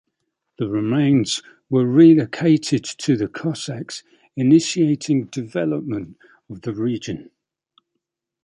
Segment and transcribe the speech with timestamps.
[0.57, 4.03] The remains were relocated to the Cossacks,
[4.35, 6.17] initiating development
[6.49, 7.29] of the region.